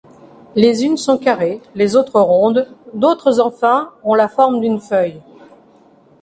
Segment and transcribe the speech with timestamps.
[0.55, 5.21] Les unes sont carrées, les autres rondes, d'autres enfin, ont la forme d'une feuille.